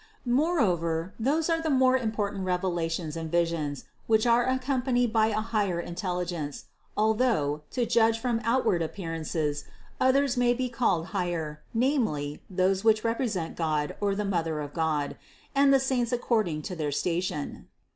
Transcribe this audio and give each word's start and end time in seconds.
Moreover 0.25 1.13
those 1.19 1.47
are 1.47 1.61
the 1.61 1.69
more 1.69 1.95
important 1.95 2.43
revelation 2.43 3.13
and 3.15 3.31
visions, 3.31 3.85
which 4.07 4.25
are 4.25 4.43
accompanied 4.47 5.13
by 5.13 5.27
a 5.27 5.41
higher 5.41 5.79
intelligence, 5.79 6.65
although, 6.97 7.61
to 7.69 7.85
judge 7.85 8.17
from 8.17 8.41
outward 8.43 8.81
appear 8.81 9.11
ances, 9.13 9.63
others 9.99 10.35
may 10.37 10.55
be 10.55 10.69
called 10.69 11.09
higher, 11.13 11.61
namely, 11.71 12.41
those 12.49 12.83
which 12.83 13.03
represent 13.03 13.55
God 13.55 13.95
or 14.01 14.15
the 14.15 14.25
Mother 14.25 14.59
of 14.59 14.73
God, 14.73 15.17
and 15.53 15.71
the 15.71 15.79
saints 15.79 16.11
ac 16.11 16.23
cording 16.23 16.63
to 16.63 16.75
their 16.75 16.91
station. 16.91 17.67